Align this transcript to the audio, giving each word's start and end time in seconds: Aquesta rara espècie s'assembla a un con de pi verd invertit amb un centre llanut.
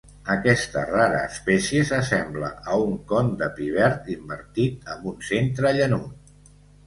Aquesta 0.35 0.83
rara 0.91 1.19
espècie 1.31 1.81
s'assembla 1.89 2.49
a 2.71 2.79
un 2.85 2.95
con 3.13 3.29
de 3.41 3.51
pi 3.59 3.67
verd 3.75 4.09
invertit 4.15 4.89
amb 4.95 5.07
un 5.15 5.23
centre 5.31 5.75
llanut. 5.81 6.35